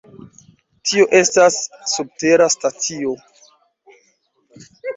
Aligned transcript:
Tio 0.91 1.05
estas 1.17 1.59
subtera 1.93 2.49
stacio. 2.55 3.15